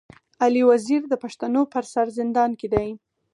علي 0.43 0.61
وزير 0.71 1.01
د 1.07 1.13
پښتنو 1.23 1.61
پر 1.73 1.83
سر 1.93 2.07
زندان 2.17 2.51
کي 2.59 2.67
دی. 2.73 2.89